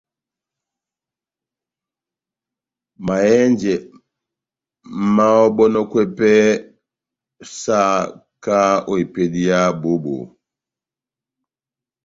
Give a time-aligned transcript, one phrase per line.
[3.05, 3.73] Mahɛ́njɛ
[5.15, 6.45] máháhɔbɔnɔkwɛ pɛhɛ
[7.59, 10.25] sahakahá ó epédi yá bohó-bohó.